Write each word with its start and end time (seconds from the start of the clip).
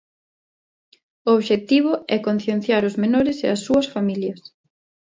O 1.29 1.29
obxectivo 1.37 1.91
é 2.15 2.17
concienciar 2.27 2.83
os 2.89 2.95
menores 3.03 3.37
e 3.45 3.47
as 3.55 3.63
súas 3.65 3.87
familias. 3.95 4.39